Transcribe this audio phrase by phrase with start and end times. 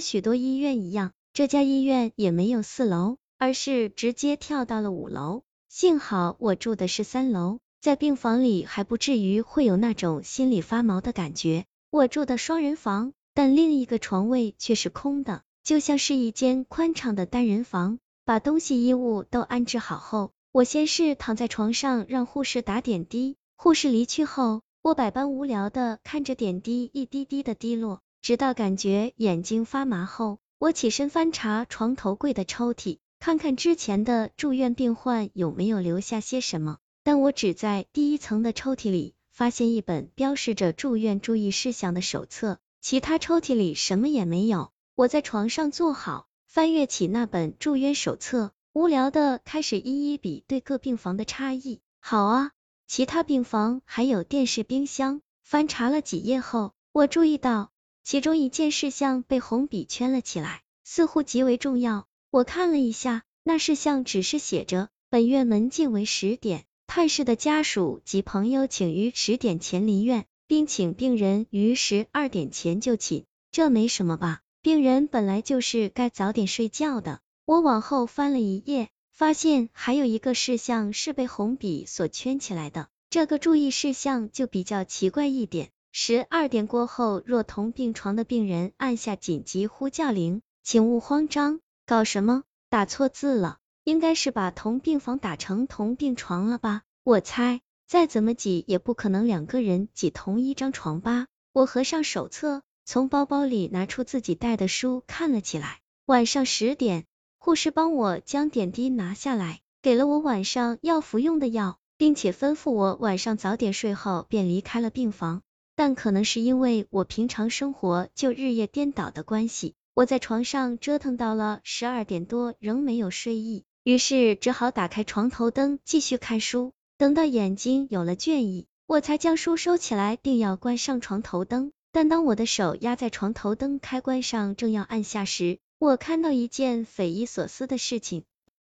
[0.00, 5.42] 许多医院一样，这家医院也没有四楼，而是直接跳到了五楼。
[5.68, 11.64] 幸好我住的是三楼，在病房里还不至于会有那种心里发毛的感觉。
[11.90, 17.98] 我住的双人房，但另一个床位却是空的，就像是一间宽敞的单人房。
[18.24, 23.36] 把东西衣物都安置好后，我先是躺在床上让护士打点滴。
[23.56, 36.78] 护士离去后，我百般无聊的看着点滴一滴滴的滴落，直到感觉眼睛发麻后，我起身翻查床头柜的抽屉，看看之前的住院病患有没有留下些什么。
[37.02, 44.70] 但我只在第一层的抽屉里发现一本标示着住院注意事项的手册，其他抽屉里什么也没有。
[44.94, 46.26] 我在床上坐好。
[46.46, 51.80] 翻阅起那本住院手册，无聊的开始一一比对各病房的差异。
[52.00, 52.50] 好啊，
[52.88, 55.22] 其他病房还有电视、冰箱。
[55.44, 57.70] 翻查了几页后，我注意到
[58.02, 62.06] 其中一件事项被红笔圈了起来，似乎极为重要。
[62.30, 73.24] 我看了一下，那事项只是写着本院门禁为十点，探视的家属及朋友请于十点前离院，并请病人于十二点前就寝。
[73.52, 74.40] 这没什么吧？
[74.62, 77.20] 病人本来就是该早点睡觉的。
[77.44, 82.88] 我往后翻了一页，发现还有一个事项是被红笔所圈起来的。
[83.08, 91.60] 这个注意事项就比较奇怪一点：十二点过后，若同病床的病人按下紧急呼叫铃，请勿慌张。
[91.84, 92.44] 搞什么？
[92.68, 96.82] 打错字了，应该是把同病房打成同病床了吧？
[97.02, 101.26] 我猜，再怎么挤也不可能两个人挤同一张床吧？
[101.52, 102.62] 我合上手册。
[102.86, 105.80] 从包包里拿出自己带的书看了起来。
[106.06, 107.04] 晚上十点，
[107.38, 115.42] 护士帮我将点滴拿下来，给了我晚上要服用的药，并且吩咐我晚上早点睡后便离开了病房。
[115.80, 126.74] 但可能是因为我平常生活就日夜颠倒的关系，我在床上折腾到了十二点多仍没有睡意，于是只好打开床头灯继续看书。
[126.98, 131.72] 等到眼睛有了倦意，我才将书收起来，并要关上床头灯。
[131.92, 138.24] 但当我的手压在床头灯开关上，正要按下时，我看到一件匪夷所思的事情。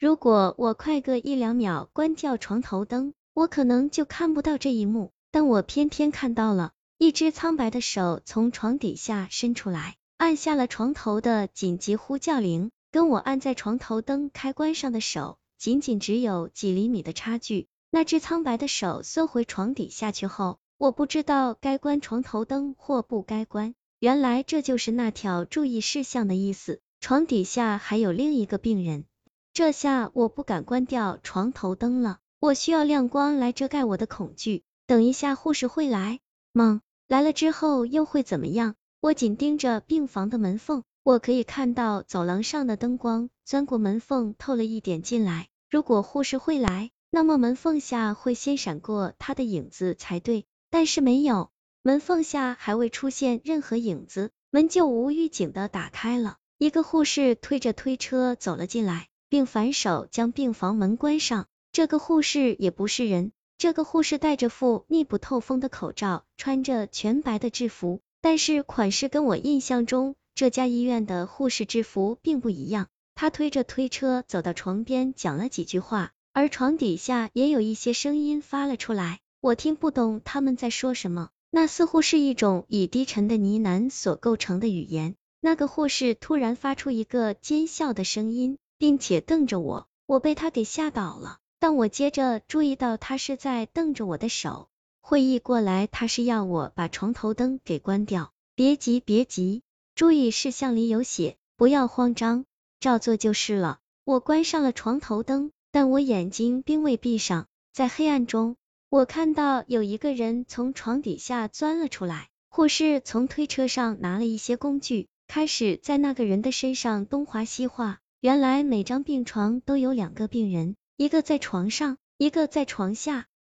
[0.00, 5.10] 如果我快个一两秒关掉床头灯，我可能就看不到这一幕。
[5.30, 6.72] 但我偏偏看到了，
[7.04, 17.68] 一只苍白的手从床底下伸出来，按下了床头的紧急呼叫铃，跟我按在床头灯开关上的手，仅仅只有几厘米的差距。
[17.90, 20.58] 那只苍白的手缩回床底下去后。
[20.78, 26.80] 我不知道该关床头灯或不该关，原来这就是那条注意事项的意思。
[27.02, 29.04] 床底下还有另一个病人，
[29.52, 34.62] 这下我不敢关掉床头灯了，我需要亮光来遮盖我的恐惧。
[34.86, 36.20] 等一下护士会来
[36.54, 36.80] 吗？
[37.06, 38.74] 来了之后又会怎么样？
[39.00, 45.48] 我紧盯着病房的门缝，我可以看到走廊上的灯光钻过门缝透了一点进来。
[45.68, 50.46] 如果护士会来，那么门缝下会先闪过他的影子才对。
[50.70, 51.50] 但是没有，
[51.82, 56.38] 门缝下还未出现任何影子，门就无预警的打开了。
[56.56, 61.46] 一个护士推着推车走了进来，并反手将病房门关上。
[61.70, 72.88] 这个护士也不是人，这个护士戴着副密不透风的口罩，穿着全白的制服，但是款式跟我印象中这家医院的护士制服并不一样。
[73.14, 79.20] 他推着推车走到床边，讲了几句话，而床底下也有一些声音发了出来。
[79.40, 85.14] 我听不懂他们在说什么，那似乎是一种以低沉的呢喃所构成的语言。
[85.40, 91.38] 那个护士突然发出一个尖笑的声音，并且瞪着我，我被他给吓倒了。
[91.64, 94.68] 但我接着注意到他是在瞪着我的手，
[95.00, 98.32] 会意过来他是要我把床头灯给关掉。
[98.54, 99.62] 别急，别急，
[99.94, 102.44] 注意事项里有写，不要慌张，
[102.80, 103.78] 照做就是了。
[104.04, 108.56] 我关上了床头灯，但我眼睛并未闭上，在黑暗中。
[108.90, 118.00] 我看到有一个人从床底下钻了出来，护士从推车上拿了一些工具，开始在那个人的身上东划西划。
[118.20, 123.26] 原来每张病床都有两个病人，一个在床上，一个在床下。